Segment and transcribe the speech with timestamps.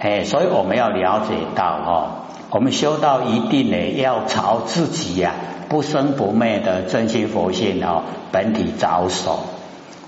[0.00, 2.08] 哎，所以我们要了解到哦，
[2.50, 5.32] 我们修到一定呢，要朝自己呀
[5.68, 9.40] 不生不灭的真心佛性哦本体着手。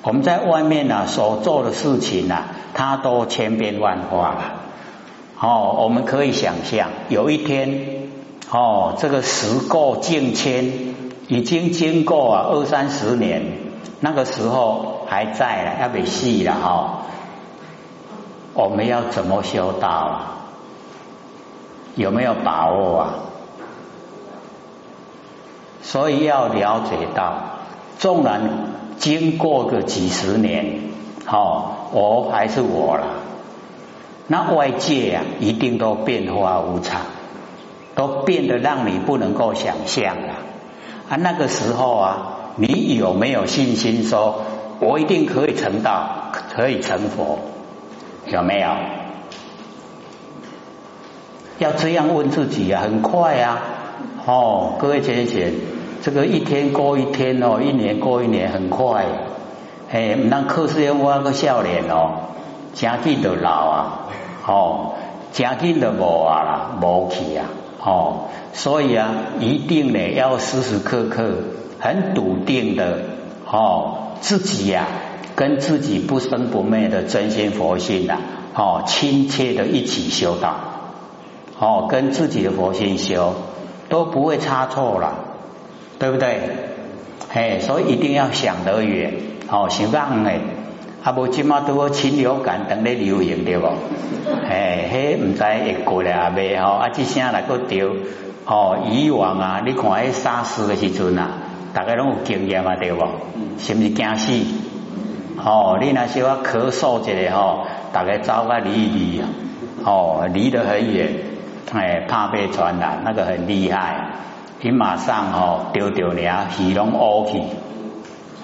[0.02, 4.52] 我们在外面呢所做的事情呢，它都千变万化了。
[5.40, 8.08] 哦，我们可以想象，有一天
[8.50, 10.94] 哦，这个时过境迁，
[11.28, 13.42] 已经经过啊二三十年，
[14.00, 17.02] 那个时候还在了，要被戏了哈。
[18.54, 20.36] 我们要怎么修道啊？
[21.96, 23.14] 有没有把握啊？
[25.82, 27.34] 所以要了解到，
[27.98, 28.42] 纵然
[28.98, 30.80] 经过个几十年，
[31.26, 33.06] 哦，我还是我了。
[34.28, 37.00] 那外界啊，一定都变化无常，
[37.96, 40.34] 都变得让你不能够想象了。
[41.08, 44.42] 啊，那个时候啊，你有没有信心说，
[44.78, 47.38] 我一定可以成道，可以成佛？
[48.30, 48.68] 有没有？
[51.58, 53.60] 要这样问自己啊，很快啊！
[54.24, 55.52] 哦，各位先生，
[56.00, 59.04] 这个一天过一天哦，一年过一年，很快。
[59.90, 62.30] 哎，唔当克斯要我个笑脸哦，
[62.74, 64.08] 真紧就老啊！
[64.46, 64.92] 哦，
[65.32, 67.44] 真紧就无啊啦，无去啊！
[67.84, 71.30] 哦，所以啊，一定呢要时时刻刻
[71.78, 73.00] 很笃定的
[73.50, 74.86] 哦，自己呀。
[75.40, 78.18] 跟自己不生不灭的真心佛性呐，
[78.54, 80.54] 哦，亲切的一起修道，
[81.58, 83.32] 哦，跟自己的佛性修
[83.88, 85.14] 都不会差错了，
[85.98, 86.40] 对不对？
[87.32, 89.14] 哎，所以一定要想得远，
[89.48, 90.40] 哦，想让哎，
[91.02, 93.66] 啊，无今嘛都禽流感等咧流行对不？
[94.46, 96.58] 哎，嘿，唔知会过来啊未？
[96.58, 97.96] 吼，啊，这声来个丢，
[98.44, 101.30] 哦，以往啊，你看迄沙士的时阵啊，
[101.72, 103.06] 大家拢有经验啊，对不？
[103.56, 104.32] 是不是惊死？
[105.44, 109.22] 哦，你那些话咳嗽一下吼，大概走个离一离，
[109.84, 111.08] 哦，离得很远，
[111.72, 114.10] 哎，怕被传染，那个很厉害，
[114.60, 117.42] 你马上哦丢丢你啊，皮拢乌去，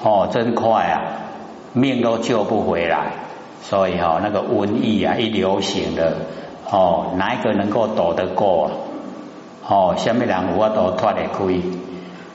[0.02, 1.02] 哦，真快啊，
[1.74, 3.12] 命都救不回来，
[3.62, 6.16] 所以哈，那个瘟疫啊一流行的，
[6.70, 8.70] 哦，哪一个能够躲得过？
[9.68, 11.62] 哦，下面两个我都脱得开，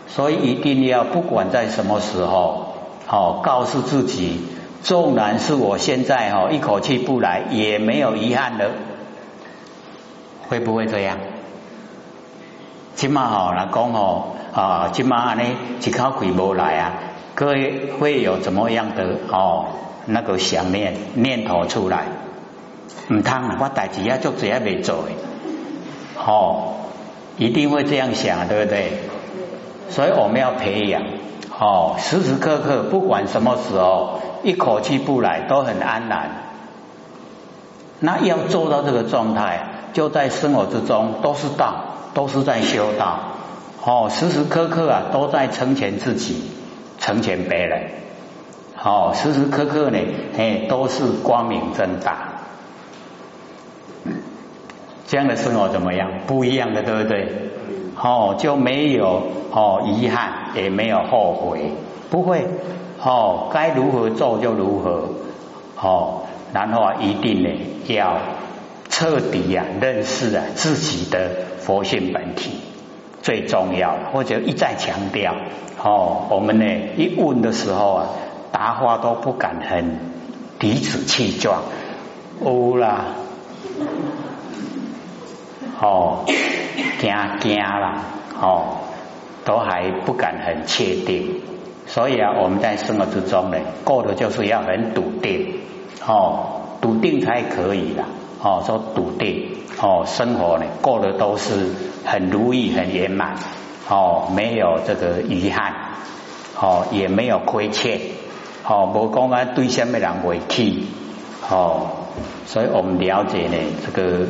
[0.08, 2.68] 所以一定要不管在什么时候。
[3.14, 4.42] 哦，告诉自己，
[4.84, 8.72] 纵然是我现在哈一口气不来，也没有遗憾的，
[10.50, 11.18] 会不会这样？
[12.96, 15.44] 今嘛好来讲哦啊，今嘛呢
[15.82, 16.94] 一口气无来啊，
[17.36, 19.68] 各位会有怎么样的哦
[20.06, 22.06] 那个想念念头出来？
[23.10, 25.16] 唔通我代志要做，只要未做诶，
[26.18, 26.74] 哦，
[27.38, 28.94] 一定会这样想，对不对？
[29.90, 31.04] 所以我们要培养。
[31.60, 36.30] 哦，时时刻刻，不管什么时候，一口气不来都很安然。
[38.00, 43.20] 那要做到这个状态，就在生活之中都是道，都是在修道。
[43.84, 46.52] 哦，时时刻刻啊，都在成全自己，
[47.00, 47.92] 成全别人。
[48.84, 50.00] 哦，时时刻刻呢，
[50.38, 52.30] 哎，都是光明正大。
[55.08, 56.10] 这样的生活怎么样？
[56.26, 57.52] 不一样的，对不对？
[58.02, 59.22] 哦，就没有
[59.52, 61.72] 哦遗憾，也没有后悔，
[62.10, 62.48] 不会
[63.04, 65.10] 哦，该如何做就如何
[65.82, 66.22] 哦，
[66.54, 67.50] 然后啊，一定呢
[67.88, 68.18] 要
[68.90, 72.60] 彻底啊认识啊自己的佛性本体
[73.22, 75.34] 最重要，或者一再强调
[75.84, 76.66] 哦，我们呢
[76.98, 78.10] 一问的时候啊，
[78.52, 80.00] 答话都不敢很
[80.60, 81.64] 理直气壮，
[82.40, 83.06] 哦啦。
[85.82, 86.26] 哦，
[87.00, 88.04] 惊惊啦，
[88.40, 88.78] 哦，
[89.44, 91.42] 都还不敢很确定，
[91.94, 95.60] 所以啊，我们在生活之中呢，过的就是要很笃定，
[96.08, 98.06] 哦，笃定才可以啦，
[98.42, 101.72] 哦，说笃定，哦，生活呢过的都是
[102.06, 103.36] 很如意、很圆满，
[103.90, 105.74] 哦，没有这个遗憾，
[106.58, 108.00] 哦，也没有亏欠，
[108.66, 110.86] 哦，无讲啊对什么人委屈，
[111.50, 111.88] 哦，
[112.46, 114.26] 所以我们了解呢这个。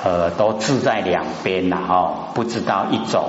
[0.00, 3.24] 呃，都自在两边了哈，不知道一种，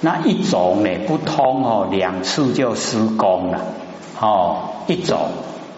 [0.00, 3.60] 那一种呢不通哦，两次就失功了
[4.20, 4.70] 哦。
[4.86, 5.28] 一种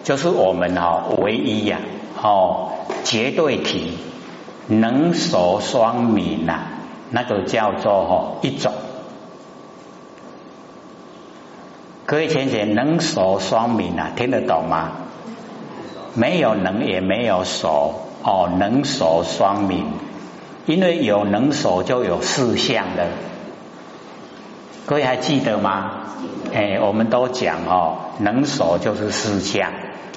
[0.03, 1.79] 就是我们哈唯一呀
[2.21, 2.71] 哦，
[3.03, 3.97] 绝对体
[4.67, 6.59] 能守双明呐，
[7.09, 8.71] 那个叫做哈一种。
[12.05, 14.91] 各位先生，能守双明啊，听得懂吗？
[16.13, 18.05] 没有能也没有守。
[18.21, 19.85] 哦，能守双明，
[20.65, 23.07] 因为有能守就有四相的，
[24.89, 25.91] 各位还记得吗？
[26.51, 29.71] 哎，我们都讲哦，能守就是四相，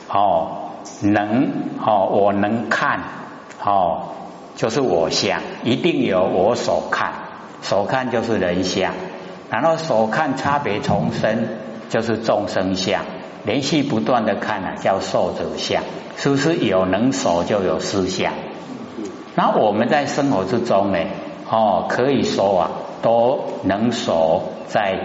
[0.09, 0.71] 哦，
[1.03, 1.51] 能
[1.85, 3.01] 哦，我能看，
[3.63, 4.05] 哦，
[4.57, 7.13] 就是我相，一定有我所看，
[7.61, 8.95] 所看就是人相，
[9.51, 11.49] 然后所看差别重生
[11.91, 13.03] 就是众生相，
[13.45, 15.83] 连续不断的看啊，叫受者相，
[16.17, 18.33] 是不是有能所就有思相？
[19.35, 20.99] 那我们在生活之中呢，
[21.51, 22.71] 哦，可以说啊，
[23.03, 24.99] 都能所在，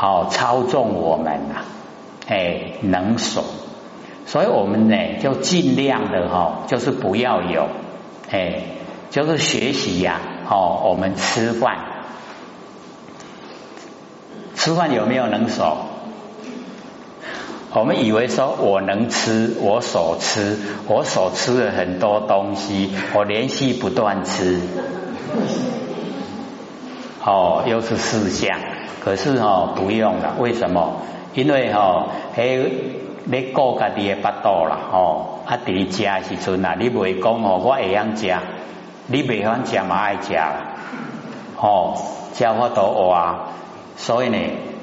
[0.00, 1.64] 哦，操纵我们呐，
[2.28, 3.42] 哎，能所，
[4.26, 7.66] 所以我们呢，就尽量的哈，就是不要有，
[8.30, 8.62] 哎，
[9.10, 11.78] 就是学习呀，哦，我们吃饭，
[14.54, 15.76] 吃饭有没有能所？
[17.72, 20.56] 我们以为说我能吃，我所吃，
[20.88, 24.60] 我所吃的很多东西，我连续不断吃，
[27.24, 28.58] 哦，又是四项，
[29.04, 31.02] 可是哦不用了，为什么？
[31.34, 32.70] 因为哦，嘿，
[33.24, 38.34] 你顾家己的巴肚啦，哦，啊，伫食时阵啊，你袂讲哦，我会样食，
[39.06, 40.54] 你袂晓食嘛爱食啦，
[41.56, 41.94] 哦，
[42.34, 43.36] 食法都活，
[43.96, 44.38] 所以呢。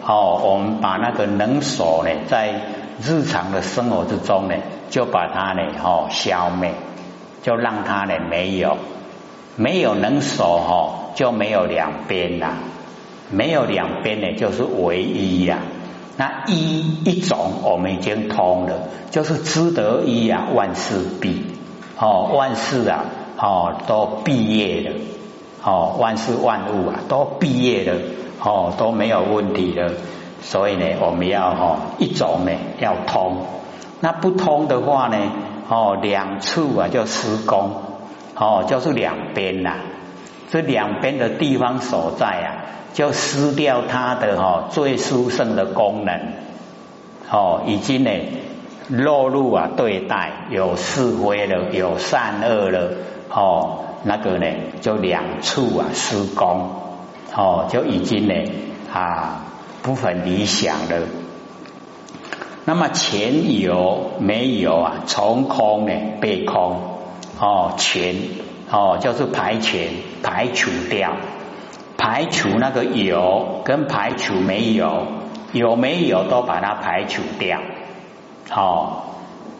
[0.09, 2.61] 哦，我们把那个能所呢，在
[3.01, 4.55] 日常的生活之中呢，
[4.89, 6.71] 就把它呢，哦，消灭，
[7.43, 8.77] 就让它呢没有，
[9.57, 12.53] 没有能守哈，就没有两边啦，
[13.29, 15.59] 没有两边呢，就是唯一呀。
[16.15, 21.45] 那一一种我们已经通了，就是知得一啊，万事毕，
[21.99, 23.03] 哦，万事啊，
[23.37, 24.95] 哦，都毕业了，
[25.63, 27.99] 哦，万事万物啊，都毕业了。
[28.39, 29.93] 哦，都没有问题了，
[30.43, 33.37] 所以呢，我们要哦一种呢要通，
[33.99, 35.17] 那不通的话呢，
[35.67, 37.71] 哦两处啊就失功，
[38.37, 39.77] 哦就是两边呐，
[40.51, 42.47] 这两边的地方所在啊，
[42.93, 46.33] 就失掉它的哦最殊胜的功能，
[47.31, 48.11] 哦已经呢
[48.89, 52.91] 落入啊对待有是非了，有善恶了，
[53.29, 54.45] 哦那个呢
[54.81, 56.69] 就两处啊施工。
[57.35, 58.33] 哦，就已经呢
[58.91, 59.43] 啊
[59.83, 61.07] 不很理想了。
[62.65, 64.93] 那么前有没有啊？
[65.05, 66.81] 从空呢被空
[67.39, 68.15] 哦，全
[68.71, 69.89] 哦就是排全
[70.23, 71.11] 排除掉，
[71.97, 75.07] 排除那个有跟排除没有，
[75.51, 77.59] 有没有都把它排除掉。
[78.51, 79.03] 哦，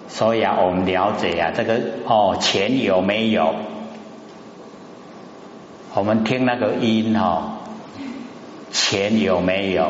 [0.08, 3.54] 所以啊，我们了解啊，这个哦前有没有？
[5.94, 7.54] 我们听那个音哦。
[8.70, 9.88] 钱有没有？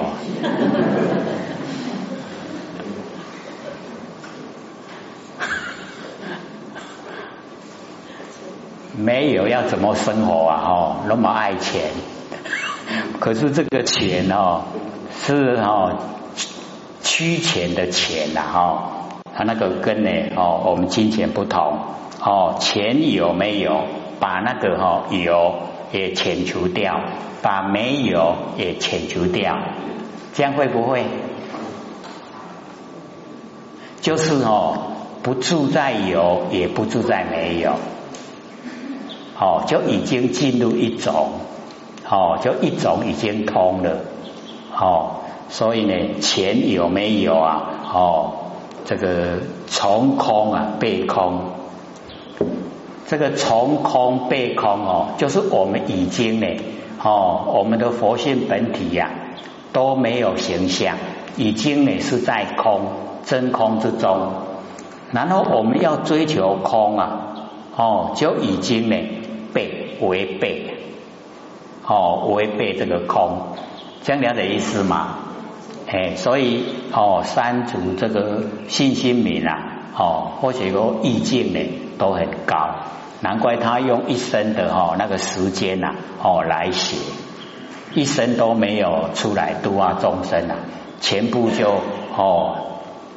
[8.98, 10.62] 没有要怎么生活啊？
[10.66, 11.92] 哦，那么爱钱，
[13.22, 14.64] 可是这个钱哦，
[15.24, 16.00] 是哦
[17.02, 18.84] 缺钱的钱呐，哈，
[19.34, 21.80] 它那个跟呢哦，我们金钱不同
[22.22, 23.86] 哦，钱有没有？
[24.20, 25.68] 把那个哈有。
[25.94, 27.00] 也遣除掉，
[27.42, 29.58] 把没有也遣除掉，
[30.34, 31.06] 这样会不会？
[34.02, 34.78] 就是哦，
[35.24, 37.76] 不住在有，也不住在没有，
[39.40, 41.30] 哦，就已经进入一种，
[42.10, 44.00] 哦，就一种已经通了，
[44.76, 45.12] 哦，
[45.50, 47.70] 所以呢，钱有没有啊？
[47.94, 48.32] 哦，
[48.86, 51.42] 这个从空啊，被空。
[53.10, 56.48] 这个从空被空哦，就是我们已经呢，
[57.02, 59.12] 哦，我们的佛性本体呀
[59.72, 60.98] 都没有形象，
[61.38, 62.82] 已经呢是在空
[63.24, 64.32] 真空之中，
[65.12, 68.98] 然后我们要追求空啊，哦，就已经呢
[69.54, 70.76] 背违背，
[71.86, 73.56] 哦，违背这个空，
[74.04, 75.20] 这样了的意思嘛，
[75.88, 79.58] 哎，所以哦，三祖这个信心明啊，
[79.96, 81.60] 哦，或许个意境呢
[81.98, 82.76] 都很高。
[83.20, 86.98] 难怪他用一生的哈那个时间呐哦来写，
[87.96, 90.56] 一生都没有出来度啊众生啊，
[91.02, 91.82] 全部就
[92.16, 92.58] 哦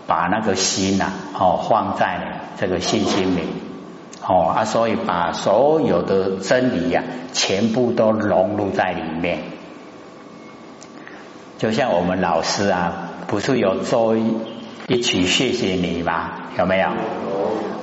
[0.06, 3.42] 把那个心呐哦放在这个信心里
[4.26, 9.38] 哦啊，所以把所有的真理呀全部都融入在里面。
[11.58, 16.30] 就像我们老师啊，不是有做一曲谢谢你吗？
[16.58, 16.88] 有没有？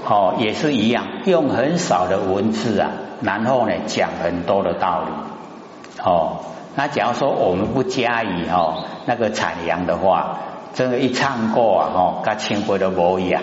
[0.09, 2.91] 哦，也是一样，用很少的文字啊，
[3.21, 6.03] 然后呢讲很多的道理。
[6.03, 6.39] 哦，
[6.75, 10.37] 那假如说我们不加以哦那个阐扬的话，
[10.73, 13.41] 这个一唱过啊，哦，跟轻轨都不一样，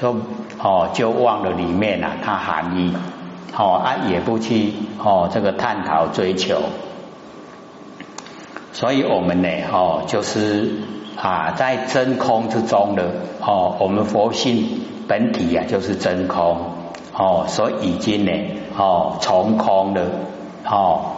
[0.00, 0.16] 说
[0.62, 2.94] 哦就忘了里面啊它含义，
[3.56, 6.60] 哦啊也不去哦这个探讨追求，
[8.72, 10.72] 所以我们呢哦就是
[11.20, 13.04] 啊在真空之中的
[13.40, 14.82] 哦我们佛性。
[15.08, 16.58] 本体呀就是真空
[17.16, 18.32] 哦，所以已经呢，
[18.76, 20.02] 哦，从空了，
[20.68, 21.12] 哦，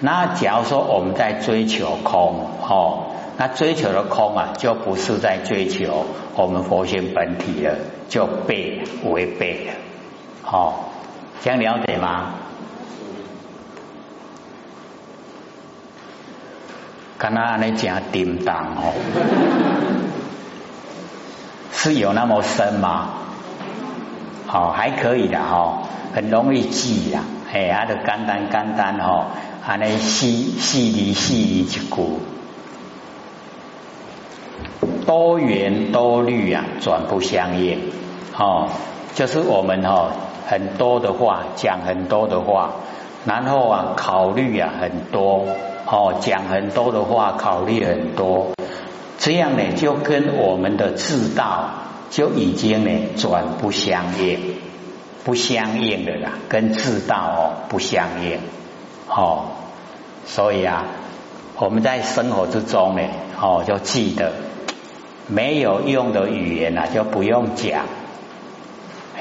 [0.00, 3.04] 那假如说我们在追求空，哦，
[3.40, 7.76] 那追求的空啊，就不是在追求我们佛性本体了，
[8.08, 9.74] 就背违背了，
[10.50, 10.74] 哦，
[11.40, 12.34] 这样了解吗？
[17.16, 18.92] 刚刚那讲叮当哦，
[21.72, 23.10] 是有那么深吗？
[24.48, 29.26] 好，还可以的哈，很容易记呀，哎，它的简单简单哈，
[29.64, 32.20] 安尼细细离细离一股，
[35.08, 37.80] 多圆多虑啊，转不相应，
[38.36, 38.68] 哦，
[39.14, 40.10] 就是我们哈
[40.46, 42.72] 很多的话讲很多的话，
[43.24, 45.46] 然后啊考虑啊很多。
[45.90, 48.48] 哦，讲很多的话，考虑很多，
[49.18, 51.70] 这样呢，就跟我们的自道
[52.10, 54.56] 就已经呢转不相应，
[55.24, 58.38] 不相应的啦，跟自道哦不相应，
[59.08, 59.44] 哦，
[60.26, 60.84] 所以啊，
[61.56, 63.02] 我们在生活之中呢，
[63.40, 64.32] 哦，就记得
[65.28, 67.84] 没有用的语言啊，就不用讲，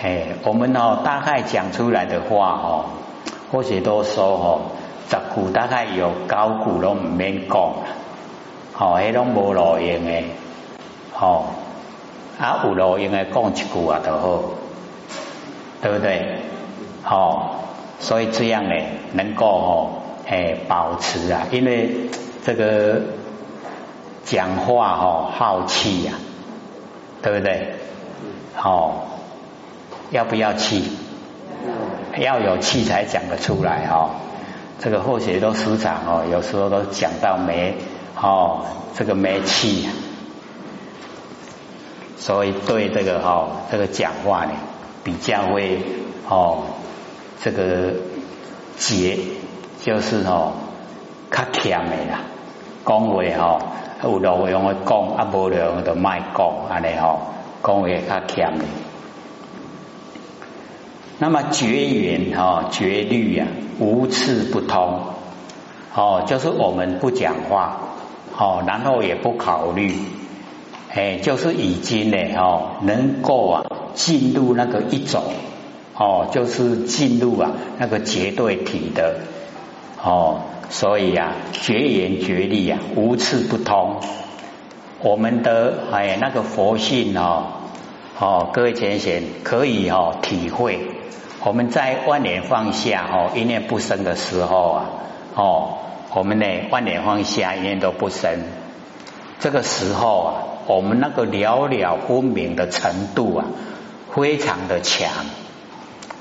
[0.01, 2.85] 哎，我们哦大概讲出来的话哦，
[3.51, 4.61] 或许都说哦。
[5.09, 6.35] 十句大概有九
[6.65, 7.71] 句拢唔免讲，
[8.73, 10.25] 吼，迄拢无路用诶，
[11.13, 11.45] 吼，
[12.37, 14.41] 啊有路用诶讲一句啊就好，
[15.81, 16.39] 对不对？
[17.05, 17.51] 吼，
[18.01, 18.75] 所以这样呢，
[19.13, 22.09] 能够吼，诶，保持啊，因为
[22.43, 22.99] 这个
[24.27, 26.13] 讲话哦，好气呀，
[27.21, 27.75] 对不对？
[28.61, 29.05] 哦，
[30.11, 30.83] 要不要气？
[32.17, 34.09] 要有气才讲得出来哦。
[34.79, 37.75] 这个或许都时常哦，有时候都讲到没
[38.21, 38.65] 哦，
[38.95, 39.87] 这个没气，
[42.17, 44.51] 所以对这个哦，这个讲话呢
[45.03, 45.79] 比较会
[46.27, 46.63] 哦，
[47.41, 47.93] 这个
[48.77, 49.17] 结
[49.83, 50.53] 就是哦，
[51.31, 52.19] 较强的啦，
[52.85, 53.61] 讲话哦，
[54.03, 57.19] 有路用的讲，啊无路用就卖讲，安尼哦，
[57.63, 58.65] 讲话较欠的。
[61.19, 63.47] 那么绝缘哈绝律呀
[63.79, 64.99] 无次不通
[65.95, 67.79] 哦，就是我们不讲话
[68.37, 69.95] 哦，然后也不考虑，
[70.93, 75.23] 哎，就是已经呢哦能够啊进入那个一种
[75.95, 79.21] 哦，就是进入啊那个绝对体的
[80.03, 83.97] 哦，所以啊绝缘绝力啊无次不通，
[85.01, 87.45] 我们的哎那个佛性哦
[88.19, 90.79] 哦，各位前贤可以哦体会。
[91.43, 94.85] 我们在万年放下哦，一念不生的时候啊，
[95.35, 95.77] 哦，
[96.13, 98.39] 我们呢万年放下一念都不生，
[99.39, 100.33] 这个时候啊，
[100.65, 103.45] 我们那个了了分明的程度啊，
[104.13, 105.09] 非常的强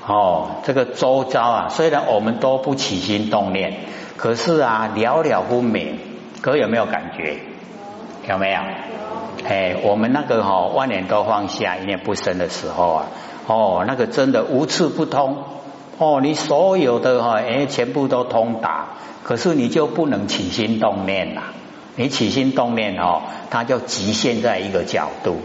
[0.05, 0.51] 哦。
[0.63, 3.73] 这个周遭啊，虽然我们都不起心动念，
[4.17, 5.99] 可是啊，寥寥分明，
[6.41, 7.37] 各位有没有感觉？
[8.27, 8.59] 有没有？
[9.47, 13.05] 哎，我们那个哈万年都放下一念不生的时候啊。
[13.45, 15.37] 哦，那个真的无处不通
[15.99, 18.87] 哦，你所有的哈哎全部都通达，
[19.23, 21.43] 可是你就不能起心动念呐，
[21.95, 25.37] 你起心动念哦，它就局限在一个角度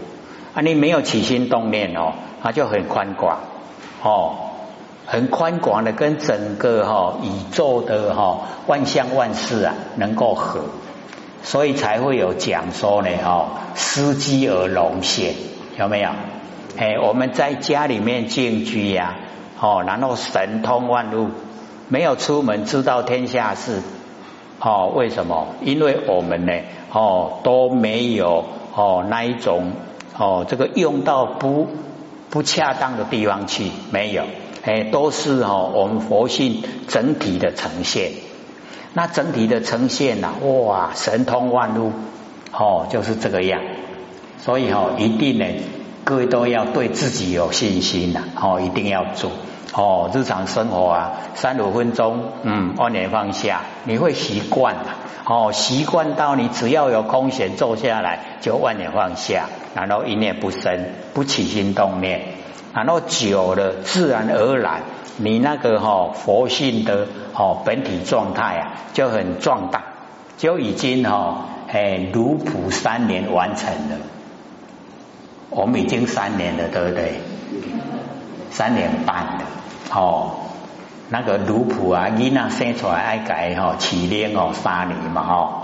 [0.53, 3.39] 啊，你没有起心动念哦，它就很宽广
[4.01, 4.42] 哦，
[5.13, 10.61] 很宽广的跟整个哈宇宙的哈万象万事啊能够合，
[11.43, 15.35] 所以才会有讲说呢哈，司机而龙现，
[15.77, 16.09] 有没有？
[16.79, 19.17] 哎，我们在家里面静居呀，
[19.59, 21.29] 哦，然后神通万物，
[21.89, 23.83] 没有出门知道天下事，
[24.59, 25.45] 哦，为什么？
[25.61, 26.53] 因为我们呢，
[26.91, 29.73] 哦，都没有哦那一种
[30.17, 31.67] 哦，这个用到不
[32.31, 34.23] 不恰当的地方去，没有，
[34.63, 38.11] 哎，都是哦我们佛性整体的呈现。
[38.93, 41.91] 那整体的呈现呐，哇，神通万物，
[42.51, 43.61] 哦，就是这个样。
[44.37, 45.45] 所以哦，一定呢。
[46.05, 49.31] 各位都要对自己有信心呐，哦，一定要做
[49.73, 50.11] 哦。
[50.13, 54.89] 日常生活啊，三五分钟，嗯，万年放下，你会习惯的
[55.25, 55.51] 哦。
[55.53, 62.32] 习惯到你只要有空闲坐下来，就万年放下，然后一念不生，不起心动念，
[62.73, 64.81] 然后久了，自然而然，
[65.17, 69.83] 你那个哈佛性的哦本体状态啊，就很壮大，
[70.37, 73.97] 就已经哈哎如普三年完成了。
[75.49, 77.21] 我们已经三年了，对不对？
[78.49, 79.41] 三年半了，
[79.93, 80.31] 哦，
[81.09, 85.62] 那个卢普啊，伊那生出来爱改哈，起念哦三年嘛，哈，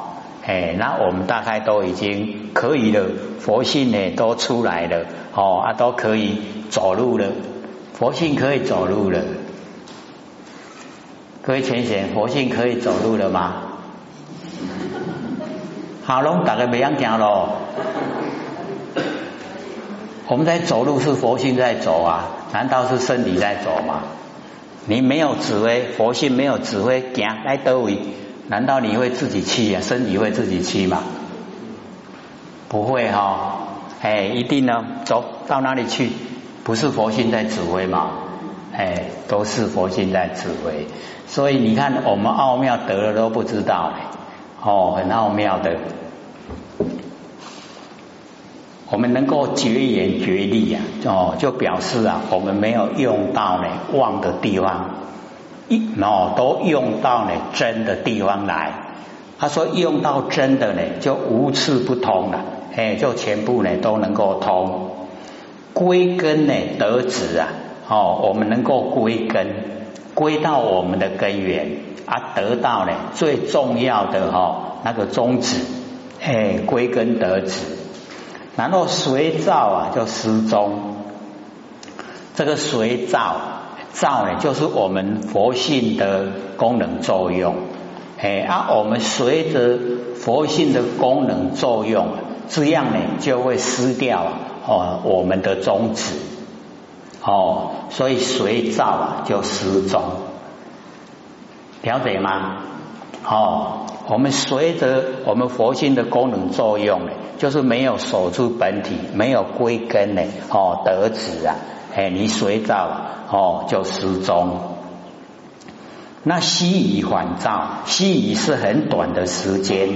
[0.50, 3.06] 哎，那我们大概都已经可以了，
[3.40, 6.42] 佛性呢都出来了，哦啊都可以
[6.72, 7.28] 走路了，
[7.94, 9.20] 佛性可以走路了。
[11.44, 13.62] 各位浅显，佛性可以走路了吗？
[16.04, 17.50] 好喽，大家别样讲喽。
[20.26, 24.02] 我们在走路是佛性在走啊，难道是身体在走吗？
[24.88, 28.00] 你没有指挥，佛性没有指挥，行来得位，
[28.50, 29.80] 难道你会自己去啊？
[29.80, 31.04] 身体会自己去吗？
[32.68, 33.60] 不会哈，
[34.02, 36.10] 哎，一定呢，走到哪里去？
[36.64, 38.10] 不是佛性在指挥吗？
[38.76, 40.88] 哎，都是佛性在指挥。
[41.28, 43.94] 所以你看，我们奥妙得了都不知道，
[44.64, 45.78] 哦，很奥妙的。
[48.92, 54.90] 我们能够绝缘绝力啊，哦，就表示啊，我们没有用到呢妄的地方，
[55.70, 58.74] 一哦都用到呢真的地方来。
[59.40, 62.44] 他说用到真的呢，就无次不通了，
[62.76, 64.90] 哎，就全部呢都能够通。
[65.74, 67.48] 归根呢得止啊，
[67.88, 69.48] 哦，我们能够归根，
[70.14, 75.56] 归到我们的根源啊，得到呢最重要的哈那个宗旨，
[76.22, 77.62] 哎，归根得止。
[78.58, 80.96] 然后随造啊，就失踪。
[82.36, 83.38] 这个随造
[83.94, 86.28] 造呢，就是我们佛性的
[86.58, 87.56] 功能作用。
[88.18, 89.78] 哎，啊，我们随着
[90.16, 92.08] 佛性的功能作用，
[92.48, 94.26] 这样呢，就会失掉
[94.68, 96.16] 哦我们的宗旨。
[97.22, 100.02] 哦，所以随造啊，就失踪。
[101.82, 102.58] 了解吗？
[103.26, 103.86] 哦。
[104.12, 107.02] 我们随着我们佛性的功能作用，
[107.38, 111.54] 就是没有守住本体，没有归根呢，哦，得子啊，
[111.96, 112.90] 哎，你随造
[113.32, 114.60] 哦就失踪。
[116.24, 119.90] 那西移缓照，西移是很短的时间，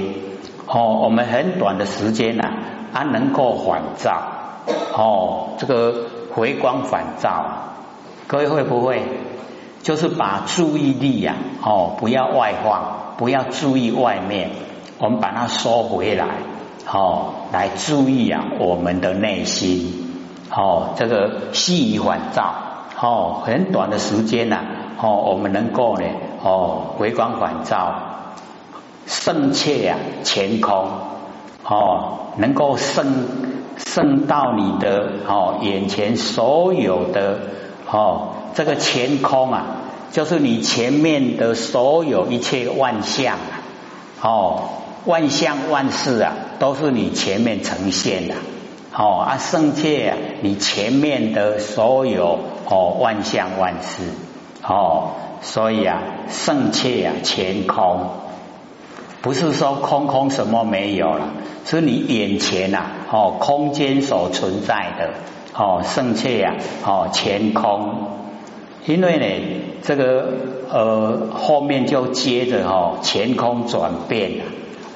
[0.68, 2.44] 哦，我们很短的时间呐，
[2.94, 4.22] 啊，能够缓照，
[4.96, 7.76] 哦，这个回光返照，
[8.28, 9.04] 各位会不会？
[9.84, 13.04] 就是把注意力呀，哦，不要外放。
[13.16, 14.50] 不要注意外面，
[14.98, 16.25] 我们把它收回来，
[16.92, 20.02] 哦，来注意啊，我们的内心，
[20.55, 22.53] 哦，这个细以缓照，
[23.01, 24.59] 哦，很短的时间呐，
[25.01, 26.05] 哦，我们能够呢，
[26.44, 27.96] 哦，回光返照，
[29.07, 30.89] 胜切啊，乾空，
[31.63, 33.25] 哦，能够胜
[33.77, 37.39] 胜到你的哦眼前所有的
[37.89, 39.66] 哦这个乾空啊。
[40.11, 43.57] 就是你前面的所有一切万象啊，
[44.22, 44.63] 哦，
[45.05, 48.35] 万象万事啊，都是你前面呈现的，
[48.96, 50.13] 哦啊，圣界啊，
[50.44, 52.38] 你前面的所有
[52.70, 54.03] 哦万象万事，
[54.62, 58.10] 哦，所以啊，圣切啊，乾空，
[59.22, 61.29] 不是说空空什么没有了，
[61.66, 65.14] 是你眼前呐，哦，空间所存在的，
[65.56, 68.10] 哦，圣切啊，哦，乾空，
[68.86, 69.64] 因为呢。
[69.86, 70.29] 这个
[70.72, 74.46] 呃，后面就接着哦，乾空转变了。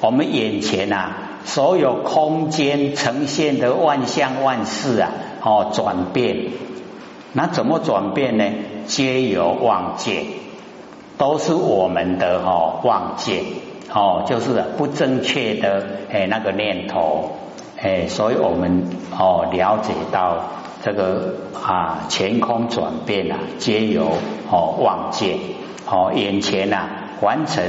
[0.00, 5.10] 我们眼前啊，所有空间呈现的万象万事啊，
[5.42, 6.50] 哦，转变。
[7.32, 8.44] 那怎么转变呢？
[8.86, 10.26] 皆由妄见，
[11.16, 13.44] 都是我们的哦妄见，
[13.90, 17.30] 哦，就是不正确的哎那个念头，
[17.80, 18.84] 哎，所以我们
[19.18, 20.36] 哦了解到。
[20.80, 24.12] 这个啊，乾空转变啊，皆由
[24.48, 25.36] 哦望见
[25.90, 26.88] 哦眼前呐
[27.20, 27.64] 完成，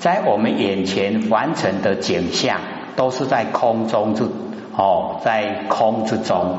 [0.00, 2.58] 在我们眼前完成的景象，
[2.98, 4.24] 都是在空中之
[4.76, 6.58] 哦，在空之中。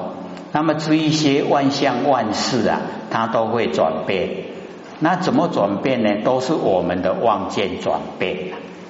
[0.54, 2.80] 那么这一些万象万事啊，
[3.12, 4.30] 它都会转变。
[5.00, 6.24] 那怎么转变呢？
[6.24, 8.38] 都是我们的望见转变。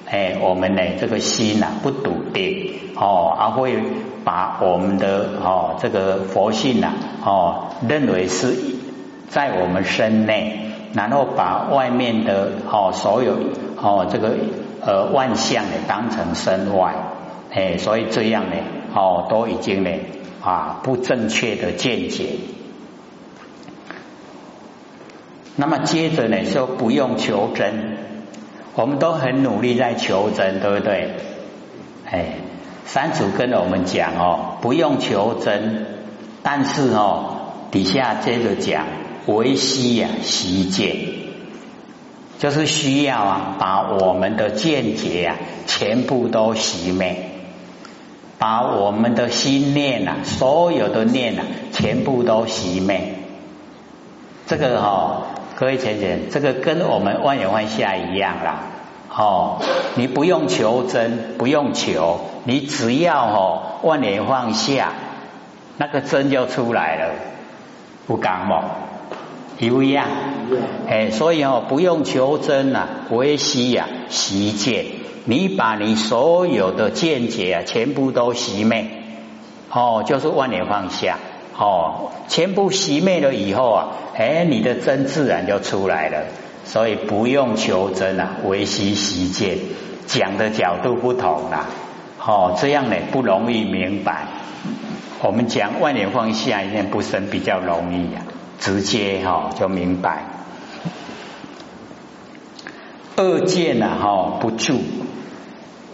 [0.08, 3.74] 哎，我们呢这个心呐不笃定哦，而会
[4.24, 6.92] 把我们的哦这个佛性呐
[7.24, 8.54] 哦认为是
[9.28, 13.34] 在我们身内，然后把外面的哦所有
[13.76, 14.36] 哦这个
[14.84, 16.94] 呃万象呢当成身外，
[17.50, 18.56] 哎，所以这样呢
[18.94, 19.90] 哦都已经呢
[20.42, 22.26] 啊不正确的见解。
[25.56, 27.98] 那么接着呢说不用求真。
[28.72, 31.16] 我们都很努力在求真，对不对？
[32.08, 32.36] 哎，
[32.84, 35.86] 三祖跟我们讲哦，不用求真，
[36.42, 38.86] 但是哦，底下接着讲
[39.26, 40.96] 维系呀，习见，
[42.38, 45.36] 就是需要啊，把我们的见解啊，
[45.66, 47.39] 全部都熄灭，
[48.40, 53.14] 把我们的心念呐，所有的念呐，全部都熄灭。
[54.48, 55.22] 这个哈。
[55.56, 58.60] 各位浅浅，这个跟我们万有万下一样啦。
[59.14, 59.60] 哦，
[59.94, 64.92] 你不用求真，不用求，你只要哦万年放下，
[65.76, 67.12] 那个真就出来了。
[68.06, 68.64] 不刚嘛？
[69.60, 70.06] 一不一样？
[70.88, 74.86] 哎，所以哦，不用求真呐，唯惜呀习见。
[75.26, 78.86] 你把你所有的见解啊，全部都熄灭，
[79.70, 81.18] 哦，就是万年放下，
[81.58, 86.24] 哦，全部熄灭了以后啊，哎，你的真自然就出来了。
[86.64, 89.58] 所以不用求真啊，唯惜习见。
[90.06, 91.66] 讲的角度不同啦，
[92.24, 94.24] 哦，这样呢不容易明白。
[95.22, 98.22] 我们讲万年放下，一念不生比较容易呀。
[98.60, 100.26] 直接哈就明白，
[103.16, 104.78] 二见呐哈不住，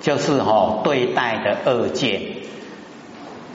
[0.03, 2.23] 就是哈对待的二见。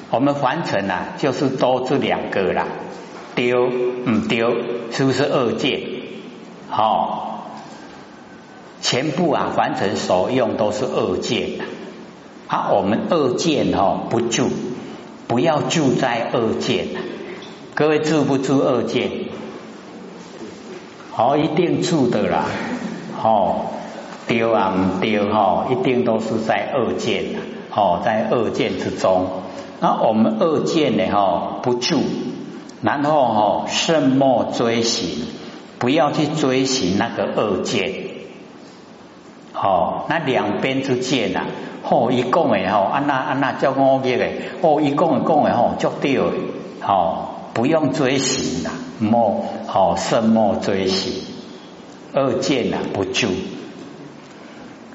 [0.10, 2.67] 我们凡尘呐，就是多这两个啦，
[3.36, 4.56] 丢唔丢，
[4.91, 5.82] 是不是二见？
[6.69, 7.52] 好，
[8.82, 11.60] 全部啊凡尘所用都是二见
[12.47, 14.50] 啊，我们二见哈不住，
[15.28, 16.88] 不要住在二见。
[17.73, 19.10] 各位住不住二见？
[21.13, 22.45] 好，一定住的啦。
[23.23, 23.67] 哦，
[24.27, 27.39] 丢啊唔丢哈，一定都是在二见呐。
[27.73, 29.27] 哦，在二见之中，
[29.79, 31.05] 那我们二见呢？
[31.13, 32.01] 哈，不住，
[32.81, 35.25] 然后哈，慎莫追寻，
[35.79, 37.93] 不要去追寻那个二见。
[39.53, 41.45] 好，那两边之间呐，
[41.89, 46.23] 哦，一共诶吼，安那安那叫五业诶，哦，一共共诶吼，足对诶，
[46.81, 47.31] 好。
[47.54, 51.14] 不用追寻呐，莫好甚莫追寻，
[52.14, 53.28] 二见呐不住，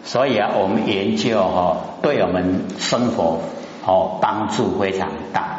[0.04, 3.40] 所以啊，我们研究哈，对我们生活
[3.84, 5.58] 哦帮助非常大，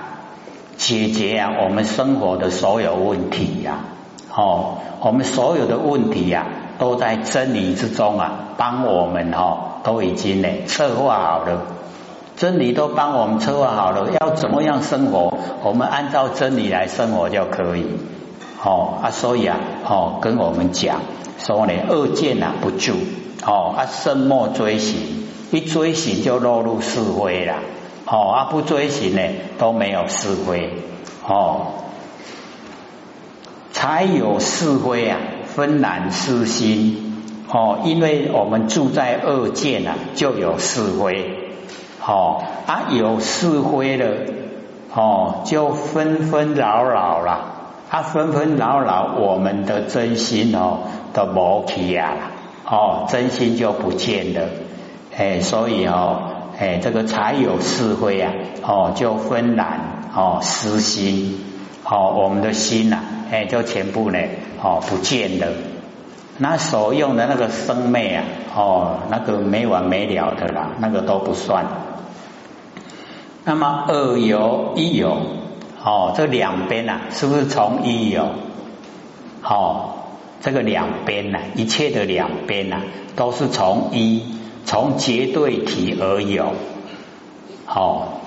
[0.77, 3.79] 解决啊我们生活的所有问题呀，
[4.33, 6.47] 哦，我们所有的问题呀，
[6.79, 11.61] 都在真理之中啊，帮我们哈都已经呢策划好了。
[12.37, 17.85] 真理都帮我们策划好了，要怎么样生活，我们按照真理来生活就可以。
[18.63, 21.01] 哦啊，所以啊，哦跟我们讲
[21.39, 22.93] 说呢，恶见啊不住，
[23.43, 27.55] 哦啊生莫追寻，一追寻就落入是非了。
[28.05, 29.21] 哦啊不追寻呢
[29.57, 30.73] 都没有是非，
[31.27, 31.73] 哦
[33.71, 35.17] 才有是非啊，
[35.55, 37.03] 分难失心。
[37.49, 41.36] 哦，因为我们住在恶见啊，就有是非。
[42.07, 44.05] 哦啊，有是非了，
[44.95, 47.39] 哦，就纷纷扰扰了，
[47.89, 50.79] 啊，纷纷扰扰，我们的真心哦
[51.13, 52.13] 都没起呀，
[52.65, 54.41] 哦，真心就不见了，
[55.17, 56.19] 哎，所以哦，
[56.57, 58.31] 哎，这个才有是非啊，
[58.65, 59.81] 哦，就纷然
[60.15, 61.43] 哦失心，
[61.83, 64.19] 哦，我们的心呐，哎，就全部呢，
[64.63, 65.47] 哦，不见了，
[66.39, 68.23] 那所用的那个生昧啊，
[68.55, 71.65] 哦，那个没完没了的啦，那个都不算。
[73.43, 75.17] 那么二有一有，
[75.83, 78.27] 哦，这两边呐，是不是从一有？
[79.41, 79.93] 哦，
[80.41, 82.81] 这个两边呐，一切的两边呐，
[83.15, 84.21] 都是从一，
[84.65, 86.53] 从绝对体而有。
[87.65, 88.19] 好，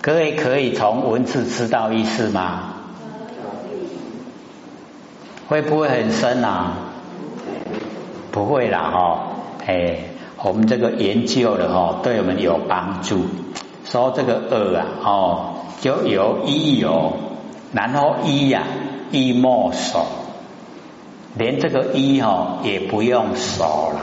[0.00, 2.75] 各位可以从文字知道意思吗？
[5.48, 6.72] 会不会很深啊？
[8.32, 9.18] 不会啦，哦，
[9.66, 9.98] 哎，
[10.42, 13.26] 我们这个研究的哦，对我们有帮助。
[13.84, 17.12] 说这个二啊，哦，就有一有，
[17.72, 18.64] 然后一呀，
[19.10, 20.04] 一莫守，
[21.34, 24.00] 连这个一哦也不用守了，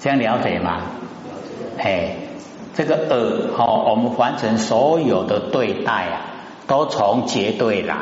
[0.00, 0.80] 这样了解吗？
[1.78, 2.16] 哎，
[2.74, 3.16] 这个二
[3.56, 6.20] 哦，我们完成所有的对待啊，
[6.66, 7.96] 都从绝对来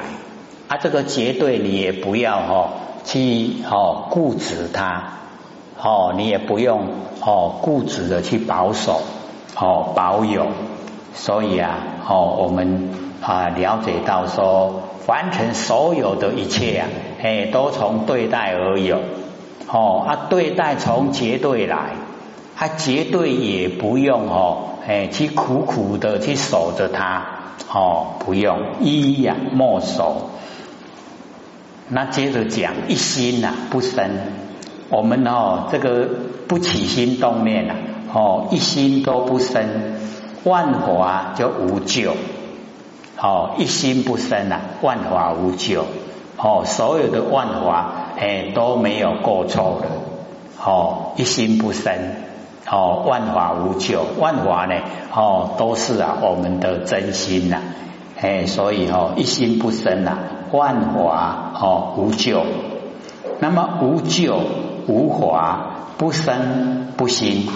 [0.71, 2.69] 啊，这个绝对你也不要哦
[3.05, 5.15] 去哦固执它。
[5.83, 6.87] 哦，你也不用
[7.21, 9.01] 哦固执的去保守
[9.57, 10.47] 哦保有，
[11.15, 16.89] 所以啊哦我们啊了解到说，完成所有的一切啊，
[17.21, 19.01] 哎都从对待而有
[19.73, 21.95] 哦啊对待从绝对来，
[22.57, 27.25] 啊绝对也不用哦哎去苦苦的去守着它
[27.73, 30.29] 哦不用一呀莫守，
[31.91, 34.09] 那接着讲一心呐不生。
[34.89, 36.09] 我们哦，这个
[36.49, 37.75] 不起心动念呐，
[38.13, 39.63] 哦，一心都不生，
[40.45, 42.15] 万法就无救。
[43.21, 45.85] 哦，一心不生呐，万法无救。
[46.37, 49.89] 哦，所有的万法哎都没有过错的。
[50.65, 51.93] 哦，一心不生，
[52.69, 54.05] 哦，万法无救。
[54.19, 54.75] 万法呢，
[55.15, 57.59] 哦，都是啊我们的真心呐。
[58.21, 60.19] 哎，所以哦，一心不生呐，
[60.53, 62.43] 万法哦无救。
[63.39, 64.41] 那么无救。
[64.89, 67.47] 无华不生不兴，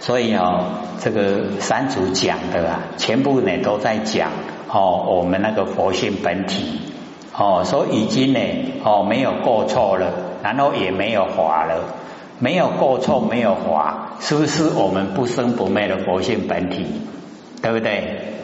[0.00, 0.64] 所以哦，
[1.00, 4.30] 这个三祖讲的啊，全部呢都在讲
[4.72, 6.80] 哦，我们那个佛性本体
[7.36, 8.40] 哦，说已经呢
[8.84, 10.06] 哦没有过错了，
[10.42, 11.84] 然后也没有华了，
[12.38, 16.86] 没有过错，没有华，是不是我们不生不灭的佛性本体？
[17.60, 18.37] 对不对？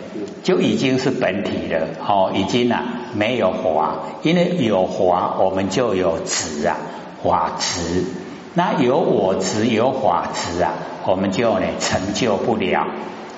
[0.44, 6.76] 就已经是本体了哦，已经啊没有华，因为有华，我们就有执啊，
[7.24, 8.04] 法执。
[8.52, 10.74] 那有我执有法执啊，
[11.06, 12.86] 我们就呢成就不了。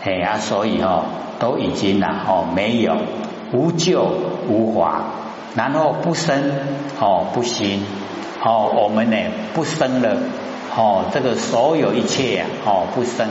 [0.03, 1.05] 哎呀，所以哦，
[1.39, 2.97] 都已经了哦，没有。
[3.53, 4.05] 无救
[4.49, 5.05] 无华，
[5.55, 6.51] 然后不生
[6.99, 7.85] 哦不兴。
[8.45, 9.17] 哦，我们呢
[9.55, 10.17] 不生了。
[10.77, 13.29] 哦，这个所有一切啊哦不生，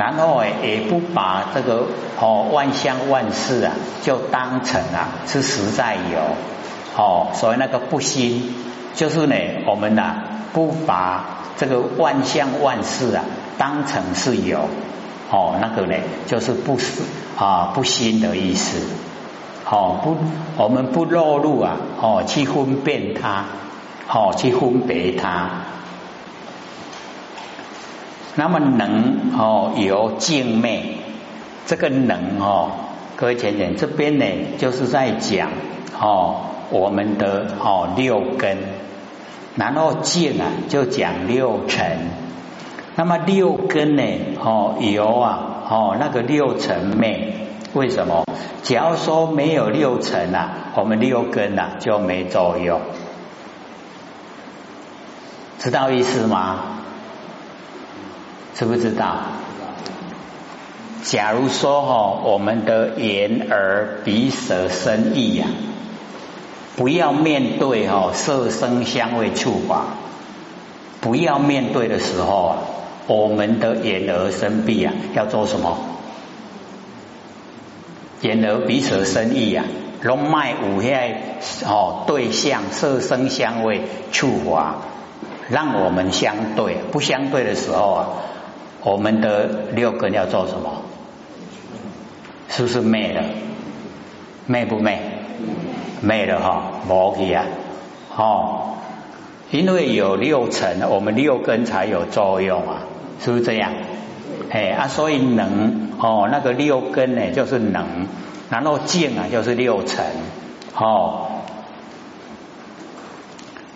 [0.00, 1.84] 然后也不把这个
[2.18, 6.18] 哦万象万事啊就当成啊是实在有
[6.96, 8.54] 哦，所以那个不兴
[8.94, 9.36] 就是呢
[9.66, 10.22] 我们呐
[10.54, 11.24] 不把
[11.58, 13.24] 这个万象万事啊
[13.58, 14.60] 当成是有。
[15.32, 15.94] 哦，那个呢，
[16.26, 17.02] 就是不是
[17.38, 18.80] 啊，不新的意思。
[19.64, 20.16] 哦，不，
[20.60, 23.44] 我们不落入啊，哦，去分辨它，
[24.12, 25.50] 哦，去分别它。
[28.36, 30.98] 那么能哦，有静昧，
[31.66, 32.70] 这个能哦，
[33.16, 34.24] 各位浅浅这边呢，
[34.58, 35.50] 就是在讲
[36.00, 38.58] 哦，我们的哦六根，
[39.56, 41.98] 然后静啊，就讲六尘。
[42.96, 44.02] 那么六根呢？
[44.42, 48.24] 哦，有啊，哦，那个六尘昧，为什么？
[48.62, 52.80] 假如说没有六尘啊，我们六根啊就没作用，
[55.58, 56.79] 知道意思吗？
[58.60, 59.16] 知不知道？
[61.02, 65.46] 假如说哈，我们的眼耳鼻舌身意呀，
[66.76, 69.84] 不要面对哈色声香味触法，
[71.00, 72.56] 不要面对的时候啊。
[73.06, 75.78] 我们的眼耳身鼻啊，要做什么？
[78.20, 79.64] 眼耳鼻舌身意啊，
[80.02, 81.16] 龙脉五黑
[81.66, 83.80] 哦，对象色声香味
[84.12, 84.82] 触法，
[85.48, 86.76] 让我们相对。
[86.92, 88.08] 不相对的时候啊，
[88.82, 90.82] 我们的六根要做什么？
[92.48, 93.22] 是不是灭了？
[94.46, 94.98] 灭不灭？
[96.00, 97.44] 灭了哈，无去啊，
[98.16, 98.74] 哦，
[99.50, 102.82] 因为有六尘，我们六根才有作用啊。
[103.22, 103.72] 是不是这样？
[104.50, 108.06] 哎啊，所以能哦，那个六根呢，就是能，
[108.48, 110.06] 然后静啊，就是六尘
[110.74, 111.26] 哦。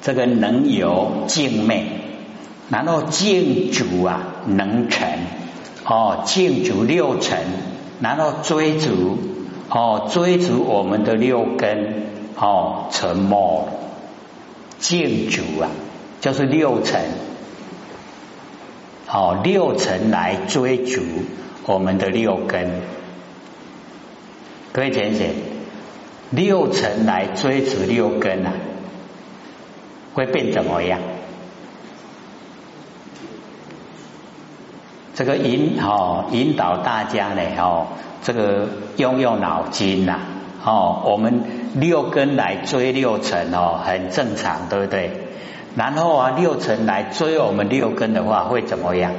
[0.01, 1.87] 这个能有静昧，
[2.71, 5.09] 然后静主啊，能成
[5.85, 7.39] 哦，静足六尘，
[8.01, 9.19] 然后追逐
[9.69, 13.69] 哦，追逐我们的六根哦，沉默
[14.79, 15.71] 静足啊，
[16.21, 17.01] 就是六尘。
[19.07, 21.01] 哦，六尘来追逐
[21.67, 22.81] 我们的六根，
[24.73, 25.31] 各位浅显，
[26.31, 28.53] 六尘来追逐六根啊，
[30.15, 30.99] 会变怎么样？
[35.15, 37.87] 这个引哦引导大家呢哦，
[38.23, 40.19] 这个用用脑筋呐
[40.65, 41.43] 哦，我们
[41.75, 45.11] 六根来追六尘哦，很正常，对不对？
[45.77, 49.13] 然后啊，六尘来追我们六根的话，会怎么样？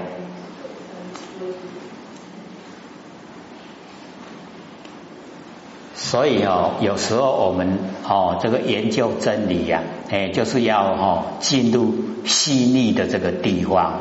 [5.96, 7.78] 所以哦，有时候我们
[8.08, 11.94] 哦，这个研究真理呀，哎，就是要哦进入
[12.26, 14.00] 细腻的这个地方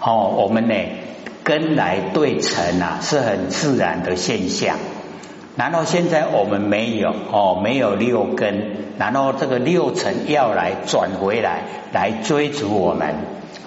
[0.00, 0.74] 哦，我们呢
[1.44, 4.78] 根来对尘啊，是很自然的现象。
[5.56, 13.14] 然后现在我们没有哦，没有六根，然后这个六尘要来转回来，来追逐我们，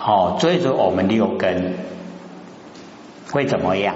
[0.05, 1.75] 哦，追逐我们六根
[3.31, 3.95] 会怎么样？